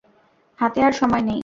[0.59, 1.39] হাতে আর সময় নেই।